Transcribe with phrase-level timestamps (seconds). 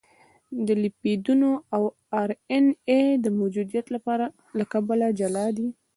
[0.67, 1.83] د لیپیدونو او
[2.21, 3.85] ار ان اې د موجودیت
[4.59, 5.67] له کبله جلا دي.